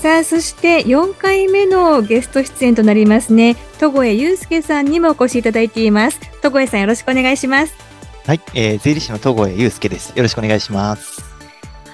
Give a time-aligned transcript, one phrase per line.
[0.00, 3.56] さあ、そして4回目のゲスト出演となりますね。
[3.78, 6.18] 戸越祐介さんにもお越しいただいています。
[6.40, 7.74] 戸越さん、よろしくお願いします。
[8.26, 10.16] はい、えー、税理士の戸越祐介です。
[10.16, 11.22] よろしくお願いします。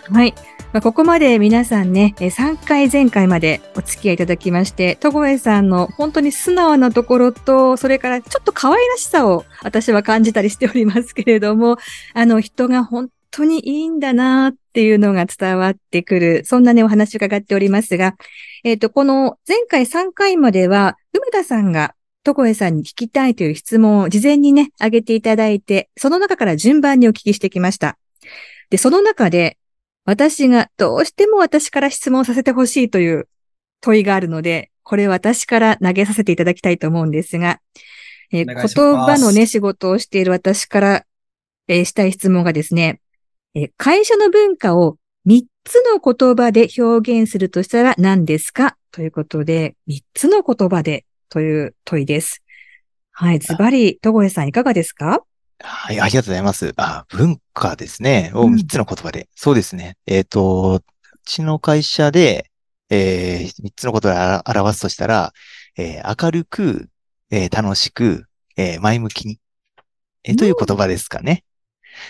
[0.08, 0.34] はい。
[0.72, 11.76] まあ、ここまで皆さんね、えー3回前回までお付き合いいただきまして、戸越さんの本当に素直なところと、それからちょっと可愛らしさを私は感じたりしておりますけれども、
[12.14, 18.16] あの人が本当にいいんだなっていうのが伝わってくる、そんなね、お話を伺っておりますが、
[18.64, 27.98] えっ、と、この前回3回までは、梅田さんが戸越さんに聞きたいという質問を事前にね、挙げていただいて、その中から順番にお聞きしてきました。
[28.70, 29.58] で、その中で、
[30.06, 33.28] 私がどうしても私から質問させてほしいという
[33.82, 37.60] 問いがあるので、これ私から投げさせていただきたいと思うんですが、
[38.32, 38.56] えー言
[38.96, 41.06] 葉のね、仕事をしている私から、
[41.68, 43.00] えーしたい質問がですね、
[43.58, 48.76] えー会社の文化を3つの言葉で表現するとしたら何ですか？
[48.92, 52.42] ということで、3つの言葉でという問いです。
[53.12, 55.22] はい、ズバリ、戸越さんいかがですか？
[55.60, 56.74] はい、ありがとうございます。
[56.76, 58.30] あ、文化ですね。
[58.34, 59.30] をうん3つの言葉で。
[59.34, 59.96] そうですね。
[60.06, 60.84] えっ、と、う
[61.24, 62.50] ちの会社で、
[62.90, 65.32] えー、3つの言葉で表すとしたら、
[65.78, 66.90] えー明るく、
[67.30, 68.26] えー楽しく、
[68.58, 69.40] えー前向きに、
[70.24, 71.42] えーという言葉ですかね。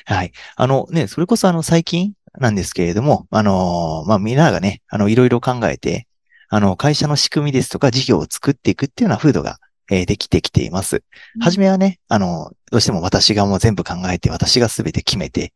[0.05, 0.33] はい。
[0.57, 6.07] あのね、それこそあの最近なんですけれども、あのーまあ、みんながね、あの、いろいろ考えて、
[6.49, 9.59] あの、会社の仕組みですとか事業を作っていくっていうような風土が、
[9.91, 11.05] えーできてきています。
[11.41, 15.53] はじめはね、あの、どうしても私がもう全部考えて、私が全て決めて、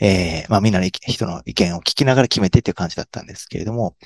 [0.00, 3.96] えーまあみんなの人の意見を聞きながら決めてっていう感じだったんですけれども、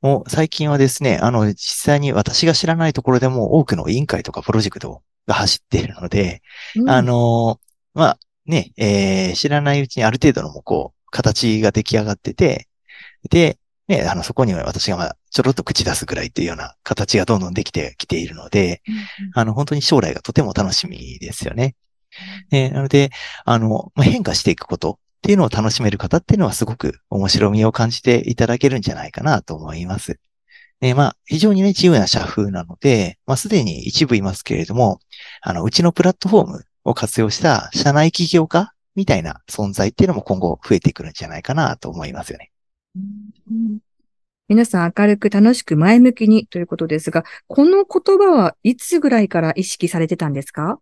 [0.00, 6.40] もう最近はですね、あの、実際に私が知らないところでも多くの委員会とかプロジェクトが走っているので、
[6.76, 7.60] うんあの、
[7.94, 8.18] まあ
[8.48, 12.68] ね、えー知らないうちにある程度のもうこう、形が出来上がってて、
[13.30, 18.82] で、ね、あの、そこには私がまあ、ちょろっと口出すぐらいっていうような形がどんどんできてきているので、
[19.34, 21.74] あの、本当に将来がとても楽しみですよね。
[22.50, 23.10] ねなので、
[23.44, 30.18] あの、まあ変化していくことっていうのを楽しめる方っていうのはすごく面白みを感じていただけるんじゃないかなと思います。
[30.80, 35.00] ね、まあ、非常にね、自由な社風なので、まあ、すでに一部いますけれども、
[35.42, 42.50] あの、うちのプラットフォームを活用した社内起業家みたいな存在っていうのも今後増えてくるんじゃないかなと思いますよね。
[42.96, 43.78] うん
[44.50, 50.80] 皆さん明るく楽しく前向きにということですが、この言葉はいつぐらいから意識されてたんですか？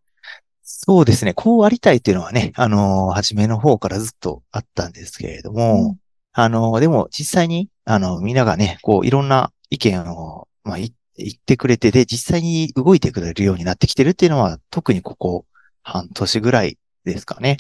[0.62, 1.34] そうですね。
[1.34, 5.96] こうありたいっていうのはね、あの、初めの方からずっとあったんですけれども、
[6.32, 15.44] あの、でも実際に、あの、みんながね、こういろんな意見を、まあ、い言ってくれて、で、実際に動いてくれるようになってきてるっていうのは、特にここ
[15.86, 17.56] 半年ぐらいですかね。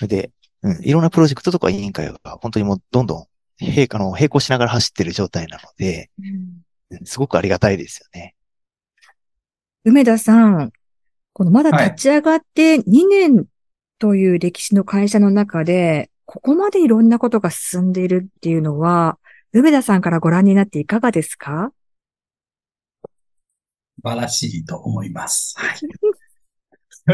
[0.00, 0.30] で、
[0.62, 3.26] うん、いろんなプロジェクトとか委員会が本当にもうどんどん
[3.60, 6.66] 並あの並行しながら走ってる状態なので、うん
[7.04, 8.36] すごくありがたいですよね。
[9.84, 10.70] 梅田さん、
[11.32, 13.46] このまだ立ち上がって2年
[13.98, 19.18] という歴史の会社の中で、ここまでいろんなことが進んでいるっていうのは、
[19.52, 21.72] 梅田さんからご覧になっていかがですか？
[23.96, 25.54] 素晴らしいと思います。
[25.58, 25.78] はい。
[27.06, 27.12] あ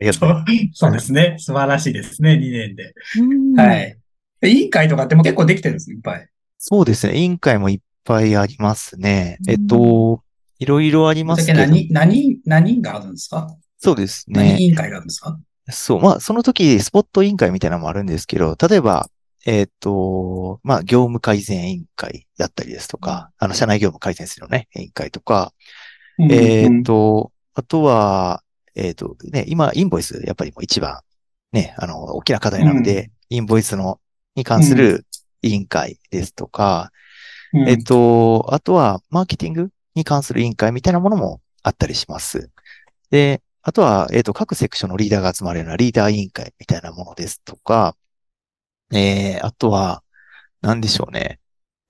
[0.00, 1.36] りがとうそうですね。
[1.38, 2.32] 素晴らしいですね。
[2.34, 2.94] 2年で。
[3.18, 3.98] うんはい。
[4.40, 6.28] で委員会とかっても結構できてるんです、いっぱい。
[6.58, 7.16] そうですね。
[7.16, 9.38] 委員会もいっぱいありますね。
[9.46, 10.22] うんえっと、
[10.58, 11.58] いろいろありますけど。
[11.60, 13.48] 何、何、何があるんですか？
[13.78, 14.40] そうですね。
[14.42, 15.38] 何委員会があるんですか？
[15.70, 16.00] そう。
[16.00, 19.08] まあ、その時、スポット委員会みたいなのもあるんですけど、例えば、
[19.44, 25.52] えっと、まあ、業務改善委員会だったりですとか、あの、社内業務改善するのね、委員会とか、
[26.30, 28.42] えっと、あとは、
[28.74, 31.00] えっと、ね、今、インボイス、やっぱりもう一番、
[31.52, 34.00] ね、あの、大きな課題なので、インボイスの、
[34.34, 35.06] に関する
[35.42, 36.90] 委員会ですとか、
[37.52, 42.50] うんえっ、と、あとは、マーケティングに関する委員会みたいなものもあったりします。
[43.10, 47.94] で、あとは、えっ、と、各セクションのリーダーが集まるようなリーダー委員会みたいなものですとか、
[48.92, 50.02] えー、あとは、
[50.62, 51.40] なんでしょうね。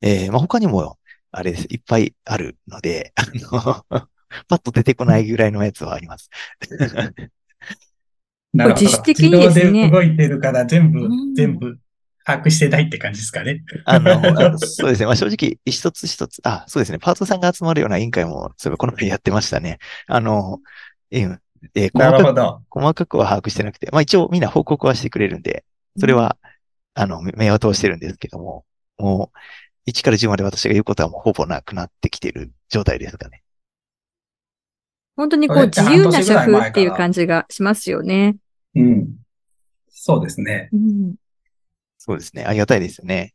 [0.00, 0.98] えー、まあ、他にも、
[1.30, 1.66] あれです。
[1.70, 4.08] いっぱいあるので、あの、
[4.48, 6.30] パッと出てこないぐらいのやつはあります。
[8.52, 11.78] なるほど自主的にですね自動で動いてるから全部うん、全部
[12.24, 13.62] 把握してないって感じですかね。
[13.84, 15.06] あの、あそうですね。
[15.06, 16.98] まあ、正直、一つ一つ、あ、そうですね。
[16.98, 19.78] パートさんが集まるような委員会も、そういえばこの前やってましたね。
[20.06, 20.60] あの、
[21.10, 21.40] うん。
[21.74, 22.80] えーな細かく。
[22.80, 25.64] 細かくは把握してなくて、まあ一応みんな報告はしてくれるんで、
[25.98, 26.36] それは、
[26.94, 28.64] あの、目を通してるんですけども、
[28.98, 29.30] も
[29.86, 33.41] う、1から10まで私が言うことはもうほぼなくなってきてる状態ですかね。
[35.16, 38.36] 本当にこそう自由な社風っていう感じがしますよね。
[38.74, 39.08] うん。
[39.90, 40.70] そうですね。
[40.72, 41.14] うん。
[41.98, 42.44] そうですね。
[42.44, 43.34] ありがたいですよね。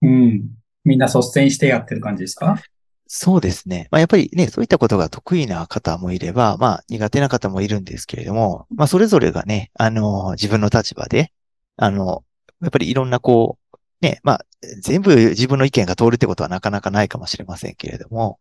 [0.00, 0.44] うん。
[0.84, 2.60] みんな率先してやってる感じですか？
[3.06, 3.88] そうですね。
[3.90, 11.30] まあやっぱりね、そういったことが得意な方もいれば、まあ苦手な方もいるんですけれども、まあそれぞれがね、あの、自分の立場で、
[11.76, 12.24] あの、
[12.62, 14.46] やっぱりいろんなこう、ね、まあ
[14.80, 18.38] 全部自分の意見が通るってことはなかなかないかもしれませんけれども、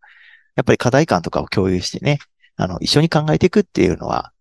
[0.55, 2.19] やっぱり課題感とかを共有してね、
[2.55, 4.31] あの、一緒に考えていくっていうのは、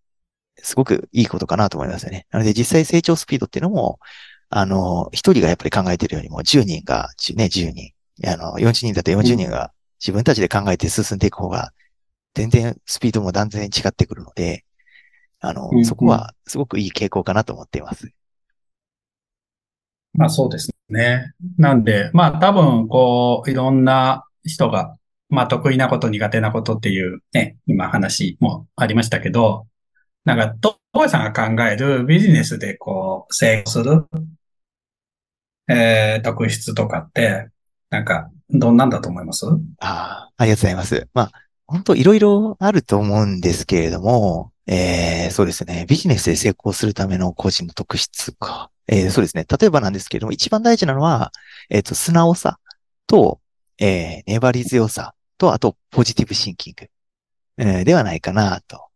[0.57, 2.27] すごくいいことかなと思いますよね。
[2.29, 3.99] なので実際成長スピードっていうのも、
[4.49, 7.93] あの、一人がやっぱり考えてるよりも10人が、10ね、10人、
[8.25, 11.71] あの、40人だと40人が自分たちで考えて進んでいく方が、
[12.33, 14.65] 全然スピードも断然違ってくるので、
[15.39, 18.11] あのうんう、んそこはすごくいい傾向かなと思っています。
[20.13, 21.33] まあそうですね。
[21.57, 24.97] なんで、まあ多分、こう、いろんな人が、
[25.31, 29.65] まあ得意なこと、苦手なことっていうね、今話もありましたけど、
[30.25, 34.05] なんか、と、とさんが考えるビジネスでこう、成功する、
[35.67, 37.47] えー、特質とかって、
[37.89, 39.45] なんか、どんなんだと思います？
[39.45, 39.49] あ
[39.79, 41.07] あ、ありがとうございます。
[41.13, 41.31] まあ、
[41.65, 45.85] 本当いろいろあると思うんですけれども、えー、そうですね。
[45.87, 48.69] ビジネスで成功するための個人の特質か。
[48.87, 49.45] えー、そうですね。
[49.49, 51.31] 例えばなんですけれども、一番大事なのは、
[51.69, 52.59] えっ、と、素直さ
[53.07, 53.39] と、
[53.79, 56.87] えー、粘り強さと、あと、ポジティブシンキング、
[57.57, 58.89] えーではないかなと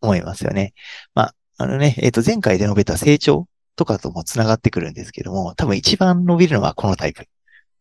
[0.00, 0.72] 思いますよね。
[1.14, 7.26] まあ、あのね、えっ、と、前回で述べた成長とかともつながってくるんですけども、多分一番伸びるのはこのタイプ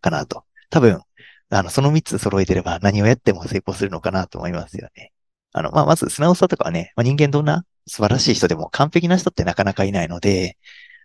[0.02, 0.44] かなと。
[0.70, 1.02] 多分、
[1.50, 5.14] あの、その3つ揃えてれば何をやっても成功するのかなと思いますよね。
[5.54, 10.58] あの、まあ、まず素直さとかはね、まあ、人間どんな素晴らしい人でも完璧な人ってなかなかいないので、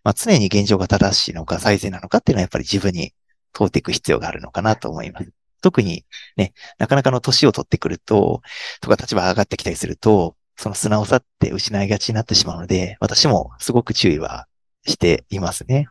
[0.03, 3.15] まあ、常に現状が正しいのか最善なのかっていうのはやっぱり自分に
[3.53, 5.44] 問うていく必要があるのかなと思います。
[5.65, 6.05] 特に
[6.37, 8.43] ね、なかなかの年を取ってくると、
[8.83, 14.47] とか立場が上がってきたりすると、その素直さって失いがちになってしまうので、私もすごく注意は
[14.87, 15.87] していますね。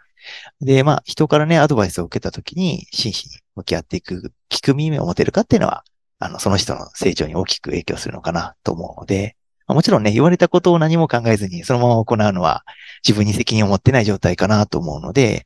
[0.61, 5.83] で、まあ、人からね、アドバイスを受けたときに、真摯に向き合っていく、聞く耳を持てるかっていうのは、
[6.19, 9.35] あの、その人の成長に大きく影響するのかなと思うので、
[9.67, 12.63] もちろんね、言われたことを何も考えずに、そのまま行うのは、
[13.07, 15.45] 自分に責任を持ってない状態かなと思うので、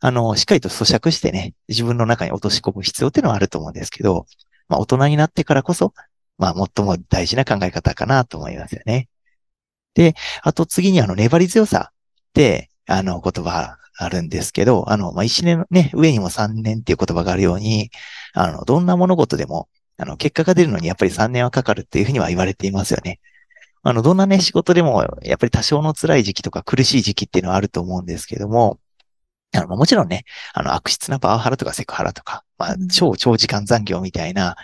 [0.00, 4.26] あの、しっかりと咀嚼してね、自分の中に落とし込む必要っていうのはあると思うんですけど、
[4.68, 5.92] まあ、大人になってからこそ、
[6.38, 9.08] まあ、最も大事な考え方かなと思いますよね。
[9.94, 11.94] で、あと次にあの、粘り強さっ
[12.32, 17.90] て、あの、言葉あるんですけど、あの、まあ、一年ね、上にも三年っていう言葉があるように、
[18.32, 23.18] あの、どんな物事でも、あの、結果が出るのにやっぱり3年はかかるっていうふうには言われていますよね。
[23.82, 28.80] あの、どんなね、仕事でも、やっぱり多少の辛い時期とか苦しい時期っていうのはあると思うんですけども、
[29.52, 34.56] あの、まあもちろんね、あの、悪質なパワハラとかセクハラとか、まあうん、超長時間残業みたいな、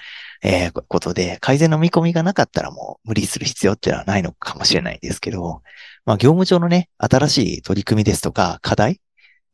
[0.43, 5.63] えーこことで、改善の見込みがなかったらもう無理する必要っていうのはないのかもしれないですけど、
[6.05, 9.01] まあ、業務上のね、新しい取り組みですとか、課題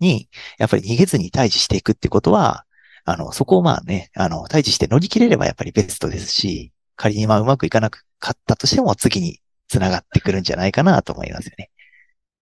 [0.00, 0.28] に、
[0.58, 2.64] やっぱり逃げずに対峙していくってことは、
[3.04, 8.00] あの、そこをまあね、あの、対峙して乗り切れればやっぱりベストですし、仮にまあうまくいかなか
[8.32, 9.40] ったとしても次に
[9.70, 11.70] 繋がってくるんじゃないかなと思いますよね。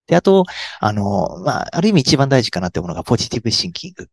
[0.07, 0.45] で、あと、
[0.79, 4.09] あの、まあ、ある意味一番大事かなって思うのがポジティブシンキング。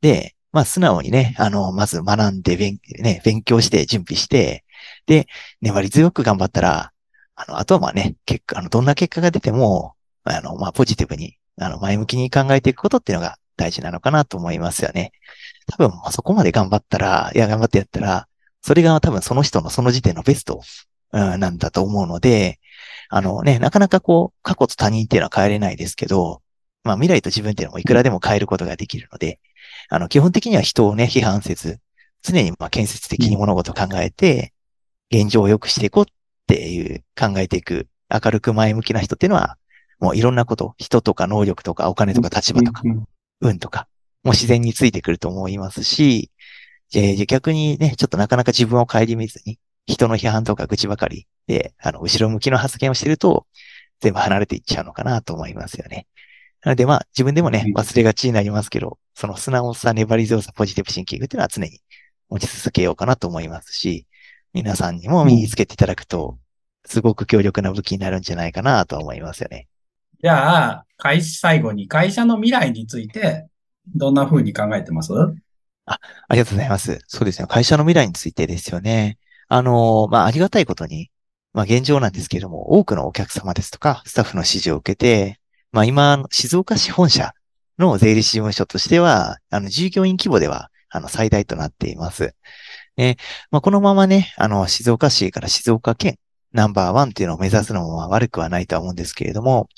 [0.00, 4.64] で、まあ、素直にね、あの、まず学んで勉、ね、勉強して準備して、
[5.06, 5.26] で、
[5.60, 6.92] 粘り強く頑張ったら、
[7.36, 15.12] あの、あとはまあね、結果、あの、どんな結果が出ても、あの、まあ、ポジティブに、あの、前向きに考えていくことっていうのが大事なのかなと思いますよね。
[15.66, 18.28] 多分、まあそこまで頑張ったら、いや、頑張ってやったら、
[18.62, 20.62] それが多分その人のその時点のベスト、
[21.12, 22.60] なんだと思うので、
[23.08, 26.42] あのね、なかなかこう、過去と他人っていうのは変えれないですけど、
[26.84, 29.40] まあ未来と自分っていうのもいくらでも変えることができるので、
[29.88, 31.80] あの、基本的には人をね、批判せず、
[32.22, 34.52] 常にまあ建設的に物事を考えて、
[35.10, 36.06] 現状を良くしていこうっ
[36.46, 39.56] ていう考えていく、明るく前向きな人っていうのは、
[40.00, 42.82] もういろんなこと、人とか能力とかお金とか立場とか、
[43.40, 43.88] 運とか、
[44.22, 46.30] もう自然についてくると思いますし、
[46.90, 53.46] 逆にね、ちょっとなかなか自分を顧みずに、人の批判とか愚痴ばかりで、あの、後ろ向きの発言をしてると、
[54.00, 56.06] 全部離れていっちゃうのかなと思いますよね。
[56.62, 61.80] なのでまあ、自分でもねうん、忘れがちになりますけど、その素直さ、粘り強さ、ポジティブシンキングっていうのは常に
[62.28, 64.06] 持ち続けようかなと思いますし、
[64.52, 66.38] 皆さんにも身につけていただくと、
[66.84, 69.68] すごく強力な武器になるんじゃないかなと思いますよね。
[70.22, 73.46] じゃあ、会社、最後に会社の未来について、
[73.94, 75.12] どんな風に考えてます？
[75.86, 75.98] あ
[76.30, 76.98] りがとうございます。
[77.06, 77.46] そうですね。
[77.48, 79.16] 会社の未来についてですよね。
[79.48, 81.10] あの、まあ、ありがたいことに、
[81.52, 85.40] まあ現状なんですけれども、多くのお客様ですとか、スタッフの指示を受けて、
[85.72, 87.32] まあ今、静岡市本社
[87.78, 92.34] の税理士事務所としては、あの、従業員規模では、あの、最大となっています。
[92.96, 93.16] え
[93.50, 96.18] まあ、このままね、あの、静岡市から静岡県
[96.52, 99.68] ナンバーワンっていうのを目指すのも悪くはないとは思うんですけれども、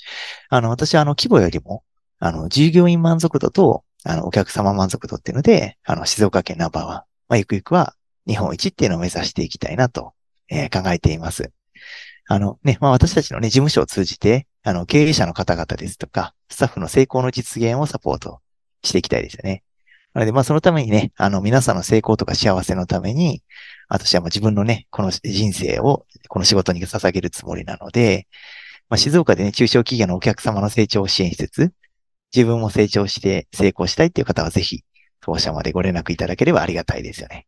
[0.49, 1.83] あの、私はあの、規模よりも、
[2.19, 7.95] あの、従業員満足度と、あの、お客様満足度っていうので、あの、静岡県ナンバーワン、まあ、ゆくゆくは
[8.27, 10.13] 日本一っていうのを目指していきたいなと、
[10.49, 11.51] えー、考えています。
[12.27, 18.39] あのね、まあ私たちのね、事務所を通じて、あの、経営者の方々ですとか、スタッフの成功の実現をサポート
[18.83, 19.63] していきたいですよね。
[20.13, 23.43] なので、まあそのためにね、あの、皆さんの成功とか幸せのために、
[23.87, 28.27] 私はもう自分のね、この人生を、この仕事に捧げるつもりなので、
[28.89, 31.73] まあ静岡でね、中小企業のお客様の成長を支援施設、
[32.33, 34.83] 自分も成長して成功したいっていう方はぜひ、
[35.21, 37.45] 当社までご連絡いただければありがたいですよね。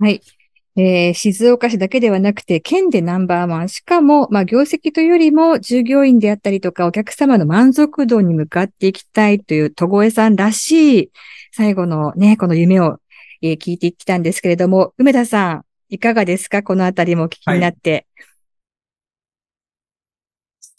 [0.00, 0.22] はい。
[0.76, 3.68] えー、静岡市だけではなくて、県でナンバーワン。
[3.68, 11.10] しかも、まあ、業績というよりも、従業員であったりとか、お客様の満足度に向かっていきたいという、戸越さんらしい、
[11.52, 12.98] 最後のね、この夢を、
[13.42, 16.62] えー、聞いてきたんですけれども、梅田さん、いかがですか？
[16.62, 17.90] このあたりも気になって。
[17.92, 18.06] はい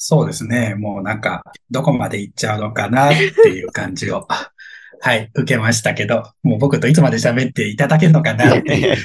[0.03, 0.73] そうですね。
[0.73, 4.27] もうなんか、どこまで行っちゃうのかなっていう感じを
[5.03, 8.55] はい、受けましたけど、もう僕といつまで喋っていただけるのかな？
[8.55, 8.95] っていう。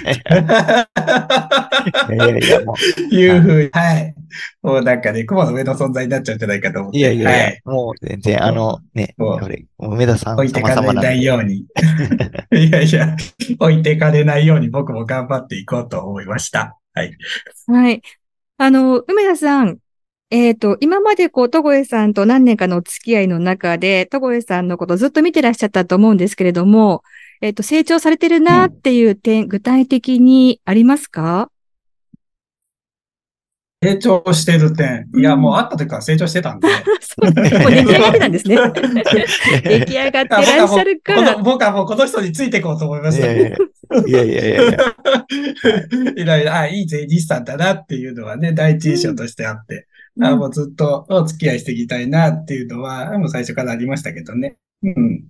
[3.10, 4.14] いうふうに、はい。
[4.62, 6.98] もうなんかね、雲の上の存在になっちゃうんじゃないかと思って。
[6.98, 9.38] いやいやはい、もう全然、あのね、もう、
[9.78, 11.64] 梅田さん置いてかれないように。
[12.52, 13.16] いやいや、
[13.58, 16.76] 置いてかれないように僕も頑張っていこうと思いました。
[16.92, 17.16] はい。
[17.68, 18.02] はい。
[18.58, 19.78] あの、梅田さん、
[20.30, 27.04] えっ、ー、と、今までこう、戸越さんと何年かのお付き合いの中で、戸越さんのことずっと見てらっしゃったと思うんですけれども、
[27.40, 31.50] えっ、ー、と、成長されてるなっていう点、うん、具体的にありますか？
[33.84, 35.06] 成長してる点。
[35.14, 36.66] いや、もう会った時から成長してたんで。
[37.00, 38.56] そう、もう出来上がってたんですね。
[39.62, 41.36] 出来上がってらっしゃるから。
[41.38, 43.30] 僕はもうこの人についていこうと思いました。
[43.30, 43.52] いやい
[44.10, 44.78] やいやいやいや。
[46.16, 49.86] いろいろ、あ、いい税理士さんだなっていうのはね、第一印象としてあって。
[50.20, 54.56] あもうずっとお付き合いしていきたいなっていうのは、もう最初からありましたけどね。
[54.82, 55.24] うん。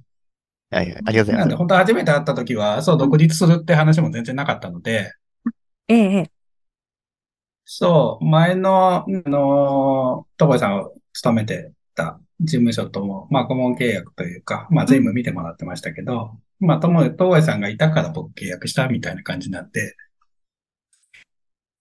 [0.71, 1.33] はい、ありがとうございます。
[1.33, 5.12] なんで、本当初めて会った時は、そう、独立するって話も全然なかったので。
[5.88, 6.31] ええ。
[7.64, 19.97] そう、前の、あの、とこさんを勤めてた事務所とも、まあ、顧問契約というか、まあ、全部見てもらってましたけど、まあ、とも、ともさんがいたから僕契約したみたいな感じになって、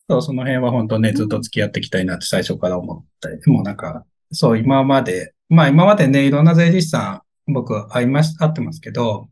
[0.10, 9.30] そう、その辺は本当ね、ずっと付き合っていきたいなって最初から思って、もうなんか、そう、今まで、まあ今までね、いろんな税理士さん、僕会いまし、会ってますけど、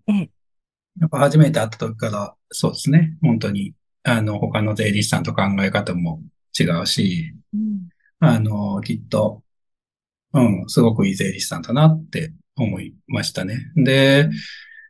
[0.99, 6.21] やっぱ初めて会った時から、そうですね、本当に、あの、他の税理士さんと考え方も
[6.59, 7.89] 違うし、うん、
[8.19, 9.43] あの、きっと、
[10.33, 13.71] うん、すごくいい税理士さんだなって思いましたね。
[13.75, 14.29] で、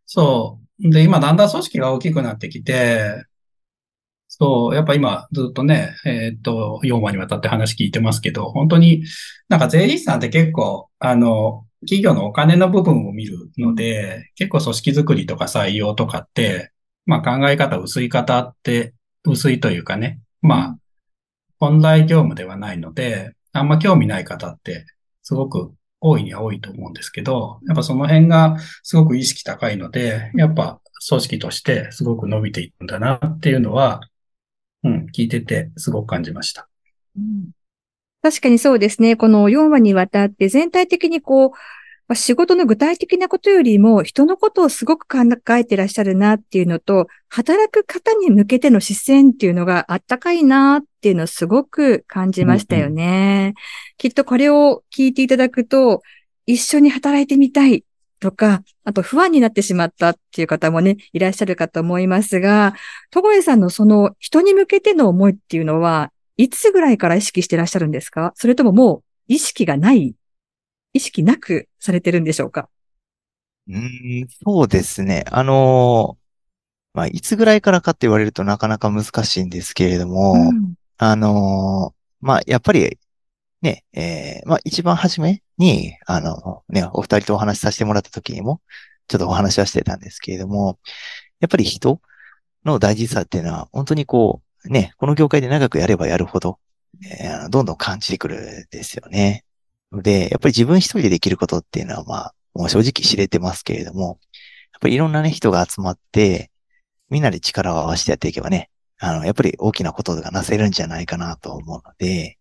[0.06, 0.90] そう。
[0.90, 3.26] で、今だんだん組織が大きくなってきて、
[4.44, 9.06] そう、やっぱ今ずっとね、えっ、と、4話にわたって話聞いてますけど、本当に
[9.48, 16.74] なんか税理士さんって結構、あの、企業のお金の部分を見るので、結構組織づくりとか採用とかって、
[17.06, 20.78] まあ考え方薄い方って薄いというかね、まあ
[21.60, 24.86] 本来業務ではないので、あんま興味ない方って
[25.22, 34.02] すごく多いには多いと思うんですけど、やっぱその辺がすごく意識高いので、やっぱ組織としてすごく伸びていくんだなっていうのは、
[34.84, 36.68] うん、聞いててすごく感じました。
[37.18, 37.52] うん、
[38.22, 39.16] 確かにそうですね。
[39.16, 41.50] この4話にわたって全体的にこう、
[42.08, 45.20] まあ、仕事の具体的なことよりも人のことをすごく考
[45.56, 53.40] えてらっしゃるなっていうのと、働く方に向けての視線っていうのがあったかいなっていうのをすごく感じましたよね。
[53.40, 53.54] うんうん、
[53.98, 56.02] きっとこれを聞いていただくと、
[56.46, 57.86] 一緒に働いてみたい
[58.24, 62.74] とか、あと不安になってしまったっていう方もね、いらっしゃるかと思いますが、
[63.12, 68.32] 戸越さんのその人に向けての思いっていうのは、いつぐらいから意識してらっしゃるんですか？
[68.36, 70.16] それとももう意識がない？
[70.94, 72.70] 意識なくされてるんでしょうか？
[73.68, 75.26] うん、そうですね。
[75.30, 76.18] あの
[76.94, 82.98] まあ、いつぐらいからかって言われるとなかなか難しいんですけれども、うん、あのまあ、やっぱり
[83.62, 88.62] ね、えー、まあ一番初めに、あの、ね、お二人とお話しさせてもらった時にも、
[89.08, 90.80] ちょっとお話はしてたんですけれども、
[91.40, 92.02] やっぱり人
[92.66, 96.60] の大事さっていうのは、本当にこう、ね、この業界で長くやればやるほど、
[97.04, 99.44] えー、どんどん感じてくるんですよね。
[99.92, 104.20] で、やっぱり自分一人でできることっていうのは、まあ、もう正直知れてますけれども、
[104.74, 106.52] やっぱりいろんなね、人が集まって、
[107.10, 108.70] みんなで力を合わせてやっていけばね、
[109.00, 112.38] あの、やっぱり大きなことがなせるんじゃないかなと思うので、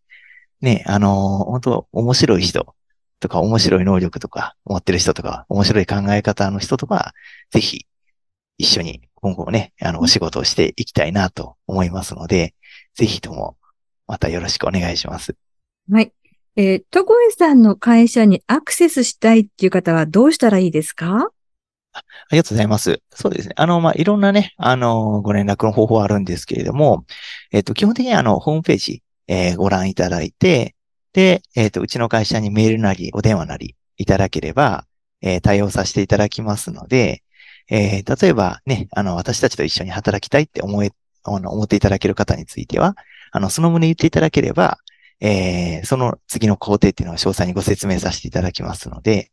[0.61, 2.75] ね、あの、本当面白い人
[3.22, 7.14] とか、面白い能力とか、持ってる人とか、面白い考え方の人とか、
[7.50, 7.86] ぜひ、
[8.58, 12.54] 一緒に今後もね、あの、お仕事をしていきたいなと思いますので、
[12.94, 13.56] ぜひとも、
[14.06, 15.36] またよろしくお願いします。
[15.90, 16.12] はい。
[16.56, 21.30] えー、戸越さんの会社にアクセスしたいっていう方はどうしたらいいですか？
[21.94, 23.00] ありがとうございます。
[23.10, 23.54] そうですね。
[23.56, 27.06] あの、まあ、いろんなね、あの、ご連絡の方法はあるんですけれども、
[27.52, 30.74] えっと、基本的にあの、ホームページ、えーご覧いただいて、
[31.12, 34.87] で、えっと、うちの会社にメールなり、お電話なりいただければ、
[35.21, 37.23] えー対応させていただきますので、
[37.71, 40.92] えー例えばね、あの、私たちと一緒に働きたいって思え、
[41.25, 42.97] あの、思っていただける方については、
[43.31, 44.78] あの、その旨言っていただければ、
[45.21, 49.31] えーその次の工程っていうのを詳細にご説明させていただきますので、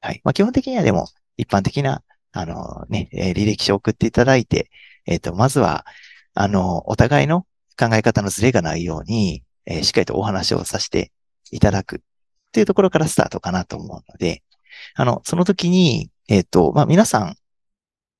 [0.00, 0.20] はい。
[0.24, 4.70] まあ、基本的にはでも、一般的な、あのね、えー履歴書を送っていただいて、
[5.06, 5.86] えっ、と、まずは、
[6.34, 7.46] あの、お互いの
[7.78, 11.10] 考え方のズレがないように、えーしっかりとお話をさせて
[11.52, 11.98] いただくっ
[12.52, 14.42] ていうところからスタートかなと思うので、
[14.94, 17.36] あの、その時に、えっ、と、まあ、皆さん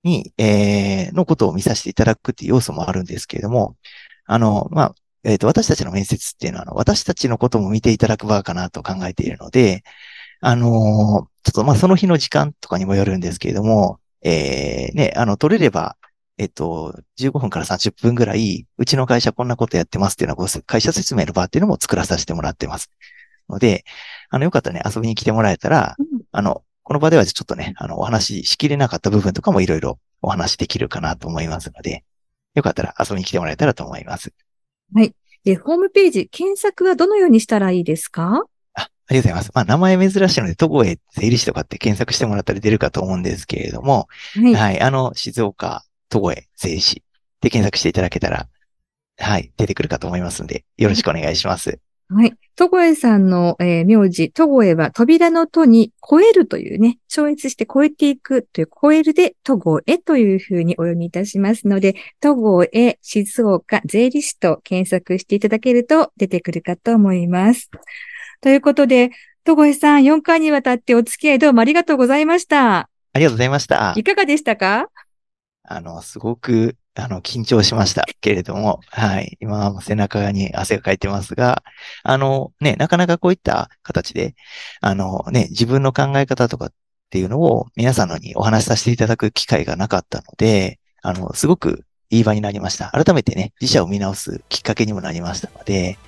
[0.04, 3.76] に、えーのことを見させていただくっていう要素もあるんですけれども、
[4.26, 9.84] あの、まあ、えっ、と、私たちの面接っていうのは、あの私たちのことも見ていただく場かなと考えているので、
[10.40, 15.96] あのーちょっとまあその日の時間とかにもよるんですけれども、えーね、あの、取れれば、
[16.38, 22.90] えっと、15分から30分ぐらい、うちの会社こんなことやってますっていうのは、会社説明の場っていうのも作らさせてもらってます。
[23.48, 23.84] ので、
[24.30, 32.04] あの、よかったらね、遊びに来てもらえたら、うんあの、この場ではちょっとね、あの、お話ししきれなかった部分とかもいろいろお話しできるかなと思いますので、
[32.54, 34.32] よかったら遊びに来てもらえたらと思います。
[35.44, 38.44] で、ホームページ、検索はどのようにしたらいいですか？
[38.74, 39.50] あ、ありがとうございます。
[39.54, 44.54] まあ、名前珍しいので、戸越税理士とかって検索してもらったら出るかと思うんですけれども、はい。
[44.54, 44.80] はい。
[44.80, 47.02] あの、静岡、戸越、税理士
[47.40, 48.48] で検索していただけたら、
[49.18, 51.80] はい、出てくるかと思いますので、よろしくお願いします。
[52.14, 52.34] はい。
[52.54, 67.70] 戸越さんの、えー名字、戸越は扉の戸に超えるというね、超越して超えていくという超えるで戸越というふうにお読みいたしますので、戸越静岡税理士と検索していただけると出てくるかと思います。
[68.42, 69.10] ということで、
[69.44, 72.90] 戸越さん4回にわたってお付き合いどうもありがとうございました。
[73.14, 74.04] ありがとうございましたい。
[74.04, 74.88] かがでしたか？
[75.64, 79.38] あの、すごく、あの、緊張しました けれども、はい。
[79.40, 81.62] 今はも背中に汗がかいてますが、
[82.02, 84.34] あの、ね、なかなかこういった形で、
[84.80, 86.72] あの、ね、自分の考え方とかっ
[87.10, 92.90] ていうのを皆さんにお話しさせていただく機会がなかったので、あの、すごくいい場になりました。
[92.90, 95.98] 改めてね、自社を見直すきっかけにもなりましたので、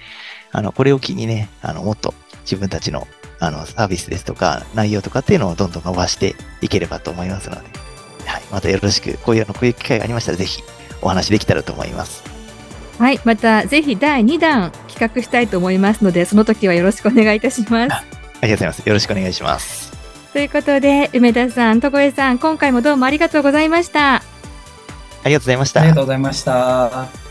[0.53, 3.09] あの、これを機にね、あの、もっと自分たちの、
[3.41, 7.84] あの、サービスですとか、内容とかっていうのをどんどん伸ばしていければと思いますので、
[8.55, 10.63] またよろしく、こういうの、こういう機会がありましたら、ぜひ
[11.03, 12.23] お話できたらと思います。
[12.99, 13.21] はい。
[13.25, 17.73] また、ぜひ第2弾企画したいと思いますので、その時はよろしくお願いいたします。
[17.75, 18.79] ありがとうございます。
[18.87, 19.93] よろしくお願いします。
[20.33, 24.17] ということで、梅田さん、戸越さん、今回もどうもありがとうございました。
[24.17, 24.23] あ
[25.25, 25.81] りがとうございました。
[25.81, 27.24] ありがとうございました。